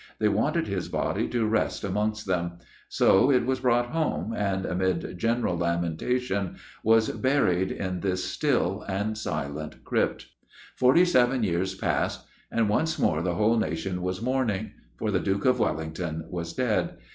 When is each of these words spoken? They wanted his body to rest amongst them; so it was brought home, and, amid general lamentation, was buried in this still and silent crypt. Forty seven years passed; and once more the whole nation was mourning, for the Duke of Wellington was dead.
They 0.17 0.29
wanted 0.29 0.65
his 0.67 0.89
body 0.89 1.27
to 1.27 1.45
rest 1.45 1.83
amongst 1.83 2.25
them; 2.25 2.53
so 2.89 3.31
it 3.31 3.45
was 3.45 3.59
brought 3.59 3.91
home, 3.91 4.33
and, 4.33 4.65
amid 4.65 5.19
general 5.19 5.55
lamentation, 5.55 6.55
was 6.81 7.09
buried 7.09 7.71
in 7.71 7.99
this 7.99 8.25
still 8.25 8.81
and 8.89 9.15
silent 9.15 9.83
crypt. 9.85 10.25
Forty 10.75 11.05
seven 11.05 11.43
years 11.43 11.75
passed; 11.75 12.25
and 12.51 12.67
once 12.67 12.97
more 12.97 13.21
the 13.21 13.35
whole 13.35 13.57
nation 13.59 14.01
was 14.01 14.23
mourning, 14.23 14.71
for 14.97 15.11
the 15.11 15.19
Duke 15.19 15.45
of 15.45 15.59
Wellington 15.59 16.25
was 16.31 16.51
dead. 16.53 16.97